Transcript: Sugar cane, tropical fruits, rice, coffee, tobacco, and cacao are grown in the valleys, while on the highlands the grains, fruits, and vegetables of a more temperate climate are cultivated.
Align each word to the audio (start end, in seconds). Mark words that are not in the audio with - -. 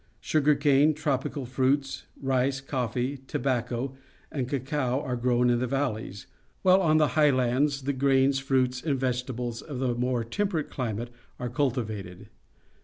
Sugar 0.19 0.55
cane, 0.55 0.95
tropical 0.95 1.45
fruits, 1.45 2.05
rice, 2.19 2.59
coffee, 2.59 3.17
tobacco, 3.17 3.93
and 4.31 4.49
cacao 4.49 4.99
are 4.99 5.15
grown 5.15 5.51
in 5.51 5.59
the 5.59 5.67
valleys, 5.67 6.25
while 6.63 6.81
on 6.81 6.97
the 6.97 7.09
highlands 7.09 7.83
the 7.83 7.93
grains, 7.93 8.39
fruits, 8.39 8.81
and 8.81 8.99
vegetables 8.99 9.61
of 9.61 9.79
a 9.83 9.93
more 9.93 10.23
temperate 10.23 10.71
climate 10.71 11.11
are 11.37 11.49
cultivated. 11.49 12.29